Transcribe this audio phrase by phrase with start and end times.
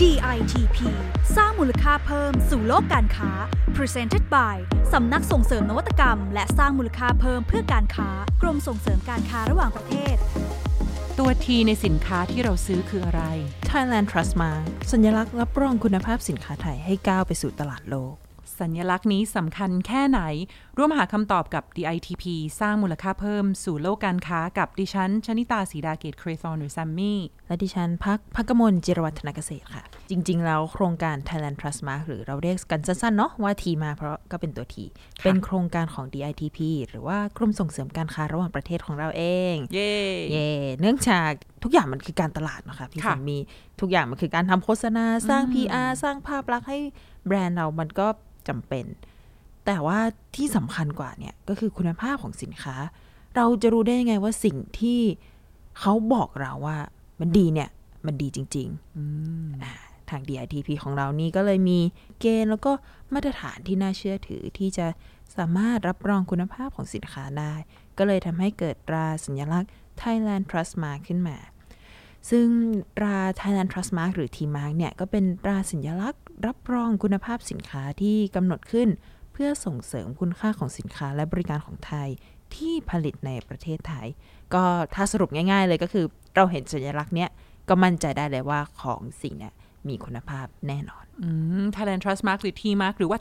[0.00, 0.78] DITP
[1.36, 3.30] สร้างมูลค่าเพิ่มสู่โลกการค้า
[3.76, 4.56] Presented by
[4.92, 8.08] สำนักส่งเสริมนวัตกรรม และสร้างมูลค่าเพิ่มเพื่อการค้า
[8.42, 10.16] กรมส่งเสริมการค้าระหว่างประเทศ
[11.18, 13.22] ตัวทีในสินค้าที่เราซื้อคืออะไร
[13.70, 18.14] Thailand Trust Mark สัญลักษณ์รับรองคุณภาพสินค้าไทยให้ก้าวไปสู่ตลาดโลก
[18.60, 20.20] สัญลักษณ์นี้สำคัญแค่ไหน
[20.78, 22.24] ร่วมหาคำตอบกับ DITP
[22.60, 34.84] สร้างมูลค่าเพิ่มสู่โลกการค้ากับดิฉันชนิตาสีดาเกตเครซอนหรือซัมมี่ และดิฉันพักพักกมลจิรวัฒนเกษตรค่ะ จริง ๆ แล้วโครงการ Thailand Trust Mark หรือเราเรียกกันสั้น ๆ เนาะว่าทีมาเพราะก็เป็นตัวที
[35.22, 39.22] เป็นโครงการของ DITP หรือว่ากรมส่งเสริมการค้าระหว่างประเทศของเราเอ
[39.52, 39.94] ง เย่
[40.32, 40.48] เย่
[40.80, 41.30] เนื่องจาก
[41.62, 43.38] ทุกอย่างมันคือการตลาดนะคะพี่ค่ะสามี
[43.80, 46.78] ทุกอย่างมันคือการทำโฆษณาสร้าง PR สร้างภาพลักษณ์ให้
[47.26, 48.08] แบรนด์เรามันก็
[48.48, 48.86] จำเป็น
[49.66, 49.98] แต่ว่า
[50.36, 52.76] ที่สำคัญกว่าเนี่ยก็คือคุณภาพของสินค้า
[53.36, 55.00] เราจะรู้ได้ยังไงว่าสิ่งที่
[55.78, 56.78] เขาบอกเราว่า
[57.20, 57.70] มันดีเนี่ย
[58.06, 59.74] มันดีจริงๆอ่า
[60.10, 61.78] ทาง DITP ของเรานี่ก็เลยมี
[62.20, 62.72] เกณฑ์แล้วก็
[63.14, 64.86] มาตรฐานที่น่าเชื่อถือที่จะ
[65.36, 67.54] สามารถรับรองคุณภาพของสินค้าได้
[67.98, 71.36] ก็เลยทำให้เกิดตราสัญลักษณ์ Thailand Trust Mark ขึ้นมา
[72.30, 72.46] ซึ่ง
[72.96, 78.88] ตรา Thailand Trust Mark หรือ T-Mark เนี่ย ก็เป็นตราสัญลักษณ์รับรองคุณภาพสินค้าที่กำหนดขึ้น
[79.32, 82.08] เพื่อส่งเสริมคุณค่าของสินค้าและบริการของไทย
[82.54, 84.06] ที่ผลิตในประเทศไทย
[84.54, 86.04] ก็ถ้าสรุปง่าย ๆ เลยก็คือ
[86.36, 87.30] เราเห็นสัญลักษณ์เนี้ย
[87.68, 89.52] ก็มั่นใจได้เลยว่าของสิ่งเนี้ย
[89.88, 91.28] มีคุณภาพแน่นอนอื
[91.62, 93.18] ม Thailand Trust Mark หรือ T Mark หรือว่า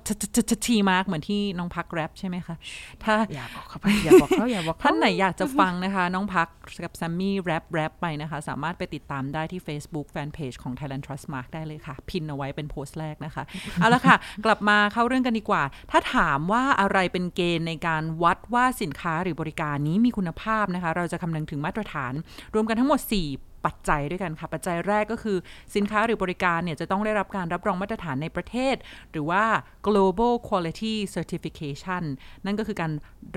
[0.66, 2.56] T Mark เหมือนที่น้องพักแรปใช่ไหมคะ
[3.04, 6.48] ถ้าอย่าบอกเขาไปอย่าบอกเขาอย่าบอกเขาท่านไหนอยากจะฟังนะคะ น้องพัก
[6.84, 13.44] กับซัมมี่แรปแรปไปนะคะ สามารถไปติดตามได้ที่ Facebook Fanpage ของ Thailand Trust Mark ได้เลยค่ะ พินเอาไว้เป็นโพสต์แรกนะคะ
[13.80, 22.14] เอาละค่ะ กลับมาเข้าเรื่องกันดีกว่า ถ้าถามว่าอะไรเป็นเกณฑ์ในการวัดว่าสินค้าหรือบริการนี้มีคุณภาพนะคะ เราจะคำนึงถึงมาตรฐาน
[22.54, 25.38] รวมกันทั้งหมด 4 ปัจจัยด้วยกันค่ะ ปัจจัยแรกก็คือ
[25.76, 28.76] สินค้าหรือบริการเนี่ยจะต้องได้รับการรับรองมาตรฐานในประเทศ
[29.12, 29.44] หรือว่า
[29.88, 32.04] global quality certification
[32.45, 32.92] นั่นก็คือการ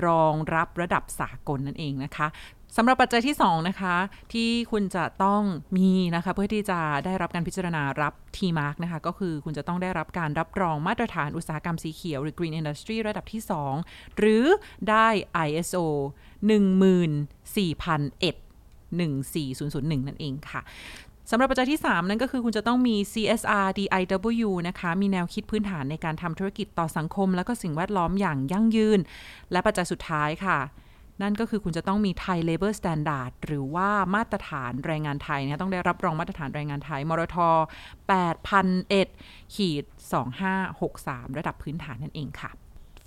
[0.05, 2.29] รองรับระดับสากลนั่นเองนะคะ
[2.77, 3.95] สำหรับปัจจัยที่2นะคะ
[4.33, 5.41] ที่คุณจะต้อง
[5.77, 13.41] มีนะคะเพื่อที่จะได้รับการพิจารณารับ T mark นะคะก็คือคุณจะต้องได้รับการรับรองมาตรฐานอุตสาหกรรมสีเขียว หรือ Green Industry ระดับที่
[13.79, 14.45] 2 หรือ
[14.89, 15.07] ได้
[15.47, 15.85] ISO
[16.49, 18.44] 14001
[18.95, 20.61] 14001 นั่นเองค่ะ
[21.31, 28.99] สำหรับปัจจัยที่ 3 นั่นก็คือคุณจะต้องมี CSR DIW นะคะ มีแนวคิดพื้นฐานในการทำธุรกิจต่อสังคม และก็สิ่งแวดล้อมอย่างยั่งยืน
[29.51, 30.59] และปัจจัยสุดท้ายค่ะ
[31.21, 37.37] นั่นก็คือคุณจะต้องมี Thai Labor Standard หรือว่ามาตรฐานแรงงานไทยนะต้องได้รับรองมาตรฐานแรงงานไทย มรท
[38.65, 39.83] 8,001ขีด
[40.61, 42.51] 2563 ระดับพื้นฐานนั่นเองค่ะ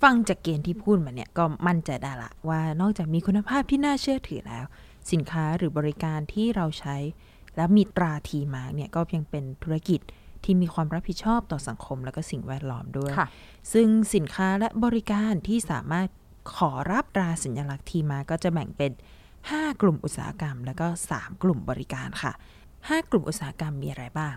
[0.03, 4.65] ฟังจากเกณฑ์ที่พูดมาเนี่ยก็มั่นใจได้ละว่านอกจากมีคุณภาพที่น่าเชื่อถือแล้ว
[5.11, 6.97] สินค้าหรือบริการที่เราใช้
[7.55, 10.01] และมีตรา T Mark เนี่ยก็ยังเป็นธุรกิจ
[10.43, 13.27] ที่มีความรับผิดชอบต่อสังคมและก็สิ่งแวดล้อมด้วยค่ะ
[13.73, 16.07] ซึ่งสินค้าและบริการที่สามารถ
[16.55, 18.91] ขอรับตราสัญลักษณ์ T Mark ก็จะแบ่งเป็น
[19.37, 22.33] 5 กลุ่มอุตสาหกรรม แล้วก็ 3 กลุ่มบริการค่ะ
[22.71, 24.35] 5 กลุ่มอุตสาหกรรมมีอะไรบ้าง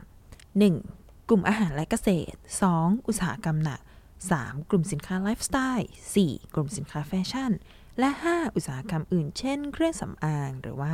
[0.63, 1.29] 1.
[1.29, 2.37] กลุ่มอาหารและเกษตร
[2.73, 3.07] 2.
[3.07, 3.81] อุตสาหกรรมหนัก
[4.25, 4.71] 3.
[4.71, 5.89] กลุ่มสินค้าไลฟ์สไตล์
[6.21, 6.55] 4.
[6.55, 7.51] กลุ่มสินค้าแฟชั่น
[7.99, 10.93] และ 5 อุตสาหกรรมอื่น เช่น เครื่องสำอาง หรือว่า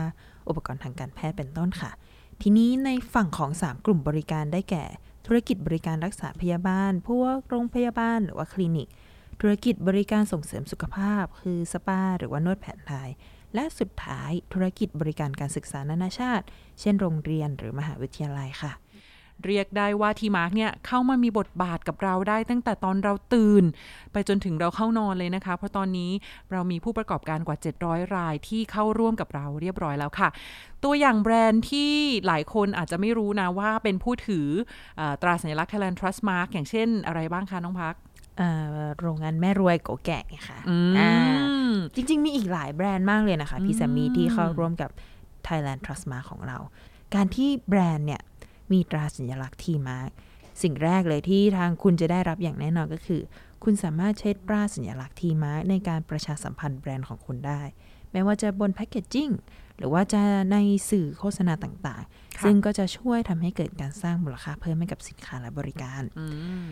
[0.49, 1.91] อุปกรณ์ทางการแพทย์เป็นต้นค่ะ
[2.43, 4.85] ทีนี้ในฝั่งของ 3 กลุ่มบริการได้แก่
[5.27, 8.89] ธุรกิจบริการรักษาพยาบาล พวกโรงพยาบาลหรือว่าคลินิก
[9.41, 13.11] ธุรกิจบริการส่งเสริมสุขภาพ คือสปา หรือว่านวดแผนไทย
[13.55, 16.47] และสุดท้ายธุรกิจบริการการศึกษานานาชาติ
[16.81, 18.73] เช่น โรงเรียนหรือมหาวิทยาลัยค่ะ
[19.47, 23.65] เรียกได้ว่า T Mark เนี่ยเข้ามามีบทบาทกับเราได้ตั้งแต่ตอนเราตื่น
[24.13, 26.11] ไปจนถึงเราเข้านอนเลยนะคะ เพราะตอนนี้
[26.53, 30.29] เรามีผู้ประกอบการกว่า 700 รายที่เข้าร่วมกับเราเรียบร้อยแล้วค่ะ
[30.85, 31.93] ตัวอย่างแบรนด์ที่
[32.27, 34.47] หลายคนอาจจะไม่รู้นะว่าเป็นผู้ถือ
[34.97, 37.95] เออตราสัญลักษณ์ Thailand Trust Mark อย่างเช่นอะไรบ้างคะน้องพัก
[38.41, 41.13] อ่าโรงงานแม่รวยโก๋แก่ไงค่ะอืมอ่า
[41.95, 44.91] จริง ๆ มีอีกหลายแบรนด์มากเลยนะคะ พี่แซมมี่ที่เข้าร่วมกับ
[45.47, 46.59] Thailand Trust Mark ของเรา
[47.15, 48.23] การที่แบรนด์เนี่ย
[48.73, 50.11] มีตราสัญลักษณ์ T Mark
[50.63, 53.21] สิ่งแรกเลยที่ทางคุณจะได้รับอย่างแน่นอนก็คือ
[53.65, 57.63] คุณสามารถใช้ตราสัญลักษณ์ T Mark ในการประชาสัมพันธ์แบรนด์ของคุณได้
[58.13, 59.31] ไม่ว่าจะบนแพคเกจจิ้ง
[59.79, 60.23] หรือว่าจะ
[60.53, 60.57] ใน
[60.91, 66.27] สื่อโฆษณาต่างๆค่ะซึ่งก็จะช่วยทำให้เกิดการสร้างมูลค่าเพิ่มให้กับสินค้าและบริการอื
[66.65, 66.69] ม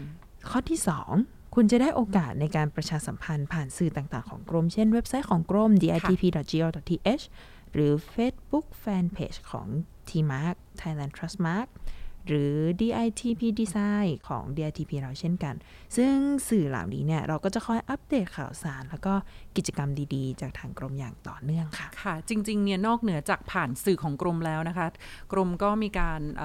[0.48, 0.80] ข้อที่
[1.18, 7.24] 2 คุณจะได้โอกาสในการประชาสัมพันธ์ผ่านสื่อต่างๆ ของกรม เช่นเว็บไซต์ของกรม ditp.go.th
[7.72, 9.68] หรือ Facebook Fanpage ของ
[10.10, 11.68] TMark Thailand Trust Mark
[12.28, 15.54] หรือ DITP Design ของ DITP เราเช่นกัน
[15.96, 16.12] ซึ่ง
[16.48, 19.14] สื่อเหล่านี้เนี่ย เราก็จะคอยอัปเดตข่าวสาร แล้วก็
[19.56, 24.86] กิจกรรมดีๆ จากทางกรมอย่างต่อเนื่องค่ะ ค่ะ จริง ๆ เนี่ย นอกเหนือจากผ่านสื่อของกรมแล้วนะคะ
[25.32, 26.42] กรมก็มีการเ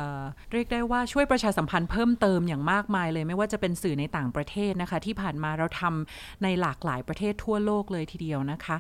[0.51, 8.77] เรียกได้ว่าช่วยประชาสัมพันธ์เพิ่มเติมอย่างมากมายเลย ไม่ว่าจะเป็นสื่อในต่างประเทศนะคะ ที่ผ่านมาเราทำในหลากหลายประเทศทั่วโลกเลยทีเดียวนะคะ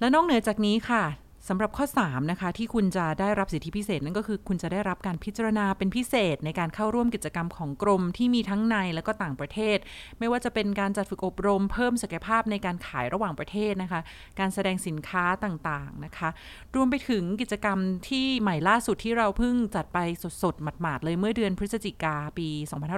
[0.00, 1.04] และนอกเหนือจากนี้ค่ะ
[1.48, 9.78] สำหรับข้อ 3 นะคะ ที่คุณจะได้รับสิทธิพิเศษนั่นก็คือ คุณจะได้รับการพิจารณาเป็นพิเศษในการเข้าร่วมกิจกรรมของกรมที่มีทั้งในและก็ต่างประเทศ
[10.18, 14.00] ไม่ว่าจะเป็นการจัดฝึกอบรม เพิ่มศักยภาพในการขายระหว่างประเทศนะคะ
[14.38, 16.28] การแสดงสินค้าต่างๆนะคะ
[16.76, 17.78] รวมไปถึงกิจกรรม
[18.08, 19.98] ที่ใหม่ล่าสุดที่เราเพิ่งจัดไป
[20.42, 22.48] สดๆหมาดๆเลยเมื่อเดือนพฤศจิกาปี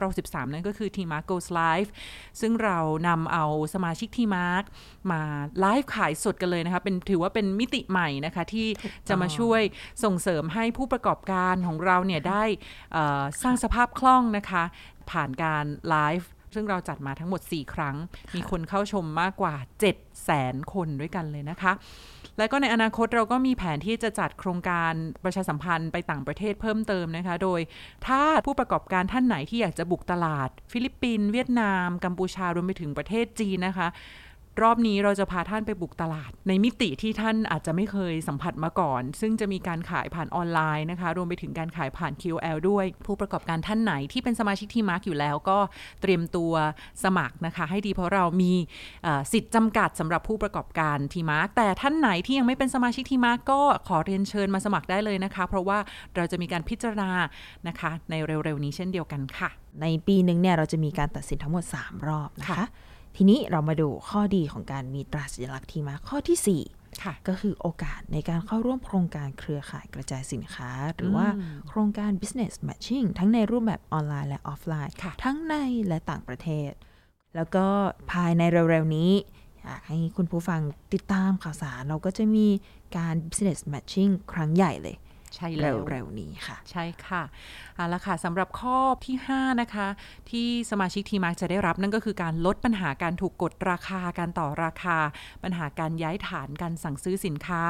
[0.03, 1.89] 2563นั่นก็คือ t m a r k Goes Live
[2.41, 3.45] ซึ่งเรานำเอา
[3.75, 4.65] สมาชิก t m a r k
[5.11, 5.21] มา
[5.61, 8.69] ไลฟ์ขายสดกันเลยนะคะเป็นถือว่าเป็นมิติใหม่นะคะที่
[9.09, 9.61] จะมาช่วย
[10.05, 12.45] ส่งเสริมให้ผู้ประกอบการของเราเนี่ยได้
[13.43, 14.65] สร้างสภาพคล่องนะคะ
[15.11, 17.97] ผ่านการไลฟ์ซึ่งเราจัดมาทั้งหมด 4 ครั้ง
[18.35, 19.95] มีคนเข้าชมมากกว่า 7 0 0 0
[20.31, 21.73] 0 0คนด้วยกันเลยนะคะ
[22.39, 24.93] และก็ในอนาคตเราก็มีแผนที่จะจัดโครงการ
[25.25, 27.61] ประชาสัมพันธ์ไปต่างประเทศเพิ่มเติมนะคะ โดย
[28.07, 33.89] ถ้าผู้ประกอบการท่านไหนที่อยากจะบุกตลาด ฟิลิปปินส์เวียดนาม กัมพูชารวมไปถึงประเทศจีนนะคะ
[34.63, 45.59] รอบนี้เราจะพาท่านไปบุกตลาด ในมิติที่ท่านอาจจะไม่เคยสัมผัสมาก่อน ซึ่งจะมีการขายผ่านออนไลน์นะคะ รวมไปถึงการขายผ่าน KOL ด้วย ผู้ประกอบการท่านไหนที่เป็นสมาชิก T Mark อยู่แล้ว ก็
[46.01, 46.53] เตรียมตัว
[47.05, 48.53] สมัครนะคะ ให้ดีเพราะเรามี
[49.33, 55.79] สิทธิ์จำกัดสำหรับผู้ประกอบการทีมาร์กแต่ท่านไหนที่ยังไม่เป็นสมาชิกทีมาร์กก็ขอเรียนเชิญมาสมัครได้เลยนะคะ เพราะว่า
[56.17, 57.11] เราจะมีการพิจารณา
[57.69, 59.51] นะคะ ในเร็วๆนี้เช่นเดียวกันค่ะ
[59.83, 62.67] ในปีหนึ่งเนี่ยเราจะมีการตัดสินทั้งหมด 3 รอบนะคะ
[63.17, 71.27] ทีนี้เรามาดูข้อดีของการมีตราสัญลักษณ์ทีมาข้อที่ 4ก็คือโอกาสในการเข้าร่วมโครงการเครือข่ายกระจายสินค้า หรือว่า
[71.69, 74.95] โครงการ business matching ทั้งในรูปแบบออนไลน์และออฟไลน์
[75.25, 75.55] ทั้งใน
[75.87, 76.71] และต่างประเทศ
[77.35, 77.67] แล้วก็
[78.13, 79.13] ภายในเร็วๆนี้
[79.63, 80.61] อยากให้คุณผู้ฟัง
[80.95, 82.47] ติดตามข่าวสาร เราก็จะมี
[82.97, 84.97] การ business matching ครั้งใหญ่เลย
[85.37, 87.23] ใช่แล้วเร็วๆนี้ค่ะ ใช่ค่ะ
[87.77, 89.89] เอาละค่ะสำหรับข้อที่5นะคะ
[90.31, 94.99] ที่สมาชิก T Mark จะได้รับนั่นก็คือการลดปัญหาการถูกกดราคาการต่อราคา
[95.43, 97.63] ปัญหาการย้ายฐานการสั่งซื้อสินค้า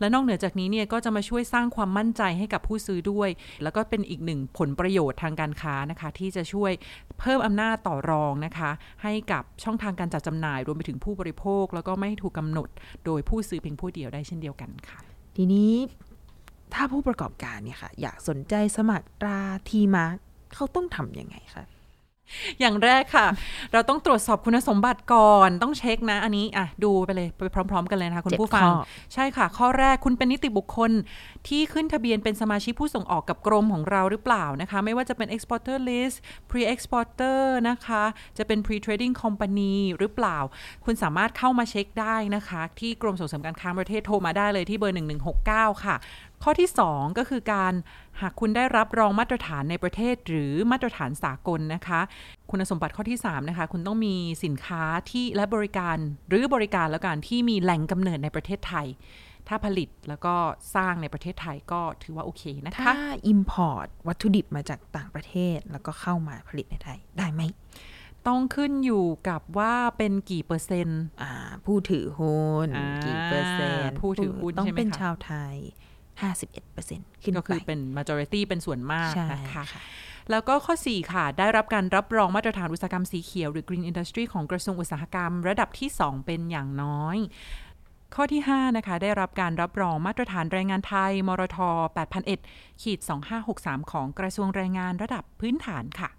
[0.00, 3.28] และนอกเหนือจากนี้เนี่ยก็จะมาช่วยสร้างความมั่นใจให้กับผู้ซื้อด้วย
[3.62, 6.72] แล้วก็เป็นอีกหนึ่งผลประโยชน์ทางการค้านะคะ ที่จะช่วย
[7.20, 8.70] เพิ่มอำนาจต่อรองนะคะ
[9.02, 12.68] ให้กับช่องทางการจัดจำหน่ายรวมไปถึงผู้บริโภค แล้วก็ไม่ถูกกำหนด
[13.06, 14.98] โดยผู้ซื้อเพียงผู้เดียวได้เช่นเดียวกันค่ะ
[15.36, 15.72] ทีนี้
[16.74, 20.04] ถ้าผู้ประกอบการเนี่ยค่ะ อยากสนใจสมัครตราทีมา
[20.54, 21.64] เขาต้องทำยังไงคะ
[22.60, 23.26] อย่างแรกค่ะ
[23.72, 28.66] เราต้องตรวจสอบคุณสมบัติก่อนต้องเช็คนะ อันนี้อะดูไปเลยไปพร้อม ๆ กันเลยนะคะคุณผู้ฟัง
[29.14, 30.90] ใช่ค่ะ ข้อแรกคุณเป็นนิติบุคคล
[31.48, 36.16] ที่ขึ้นทะเบียนเป็นสมาชิกผู้ส่งออกกับกรมของเราหรือเปล่านะคะ ไม่ว่าจะเป็น exporter list
[36.50, 37.38] pre exporter
[37.68, 38.02] นะคะ
[38.38, 40.38] จะเป็น pre trading company หรือเปล่า
[40.84, 44.96] คุณสามารถเข้ามาเช็คได้นะคะ ที่กรมส่งเสริมการค้าประเทศโทรมาได้เลยที่เบอร์
[45.38, 45.96] 1169 ค่ะ
[46.42, 47.72] ข้อที่ 2 ก็คือการ
[48.20, 52.00] หากคุณได้รับรองมาตรฐานในประเทศหรือมาตรฐานสากลนะคะ
[52.50, 54.14] คุณสมบัติข้อที่ 3 นะคะ คุณต้องมี
[54.44, 55.96] สินค้าที่และบริการ
[56.28, 58.86] หรือบริการแล้วกันที่มีแหล่งกำเนิดในประเทศไทย
[59.48, 60.34] ถ้าผลิตแล้วก็
[60.74, 62.96] สร้างในประเทศไทยก็ถือว่าโอเคนะคะ ถ้า
[63.32, 67.42] Import วัตถุดิบมาจากต่างประเทศแล้วก็เข้ามาผลิตในไทยได้ไหม
[68.28, 71.02] ต้องขึ้นอยู่กับว่าเป็นกี่เปอร์เซ็นต์
[71.66, 72.68] ผู้ถือหุ้น
[73.04, 75.56] กี่เปอร์เซ็นต์ผู้ถือหุ้นต้องเป็นชาวไทย
[76.18, 79.64] 51%ขึ้นก็คือเป็น majority เป็นส่วนมากนะคะ
[80.30, 87.16] แล้วก็ข้อ 4 ค่ะ ได้รับการรับรองมาตรฐานอุตสาหกรรมสีเขียว หรือ Green Industry ของกระทรวงอุตสาหกรรม ระดับที่ 2 เป็นอย่างน้อย
[88.14, 91.58] ข้อที่ 5 นะคะ ได้รับการรับรองมาตรฐานแรงงานไทย มรท
[92.20, 92.98] 8001ขีด
[93.44, 96.10] 2563 ของกระทรวงแรงงานระดับพื้นฐานค่ะ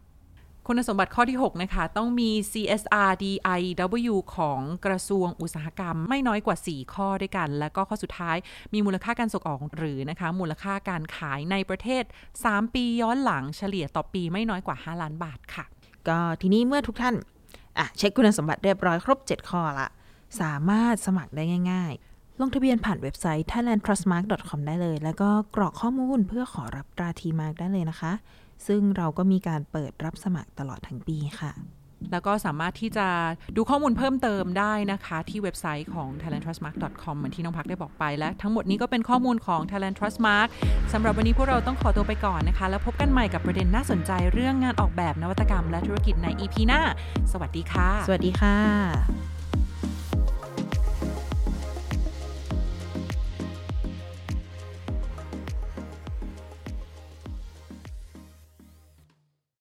[0.71, 8.37] คุณสมบัติข้อที่ 6 นะคะ ต้องมี CSR DIW ของกระทรวงอุตสาหกรรม ไม่น้อยกว่า 4 ข้อด้วยกัน แล้วก็ข้อสุดท้าย
[8.73, 12.03] มีมูลค่าการส่งออกหรือนะคะ มูลค่าการขายในประเทศ
[12.39, 15.65] 3 ปีย้อนหลังเฉลี่ยต่อปีไม่น้อยกว่า 5 ล้านบาทค่ะ
[16.07, 17.15] ก็ทีนี้เมื่อทุกท่าน
[17.77, 19.87] อะเช็คคุณสมบัติเรียบร้อยครบ 7 ข้อละ
[20.41, 28.13] สามารถสมัครได้ง่ายๆลงทะเบียนผ่านเว็บไซต์ thailandtrustmark.com ได้เลย แล้วก็กรอกข้อมูลเพื่อขอรับตรา T Mark ได้เลยนะคะ
[28.67, 31.53] ซึ่งเราก็มีการเปิดรับสมัครตลอดทั้งปีค่ะ
[32.11, 33.07] แล้วก็สามารถที่จะ
[33.55, 40.47] ดูข้อมูลเพิ่มเติมได้นะคะ ที่เว็บไซต์ของ thailandtrustmark.com เหมือนที่น้องพักได้บอกไปและทั้งหมดนี้ก็เป็นข้อมูลของ Thailand Trust Mark
[40.93, 46.81] สำหรับวันนี้พวกเราต้องขอตัวไปก่อนนะคะ แล้วพบกันใหม่กับประเด็นน่าสนใจเรื่องงานออกแบบนวัตกรรมและธุรกิจใน EP หน้า
[47.31, 49.18] สวัสดีค่ะ สวัสดีค่ะ